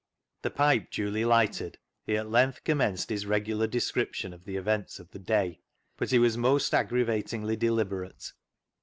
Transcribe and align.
The 0.41 0.49
pipe 0.49 0.89
duly 0.89 1.23
lighted, 1.25 1.77
he 2.07 2.17
at 2.17 2.27
length 2.27 2.63
com 2.63 2.79
menced 2.79 3.09
his 3.11 3.27
regular 3.27 3.67
description 3.67 4.33
of 4.33 4.45
the 4.45 4.55
events 4.55 4.97
of 4.97 5.11
the 5.11 5.19
day. 5.19 5.59
But 5.95 6.09
he 6.09 6.17
was 6.17 6.39
most 6.39 6.73
aggravatingly 6.73 7.55
deliberate. 7.55 8.33